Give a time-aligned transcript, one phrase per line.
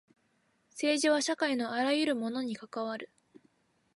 [0.71, 3.11] 政治は社会のあらゆるものに関わる。